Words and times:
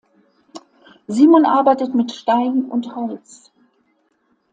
Simon 1.07 1.45
arbeitet 1.45 1.93
mit 1.93 2.11
Stein 2.11 2.65
und 2.71 2.95
Holz. 2.95 3.51